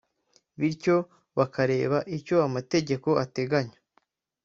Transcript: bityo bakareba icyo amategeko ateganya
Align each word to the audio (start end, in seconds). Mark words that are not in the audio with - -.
bityo 0.59 0.95
bakareba 1.37 1.97
icyo 2.17 2.35
amategeko 2.47 3.09
ateganya 3.23 3.77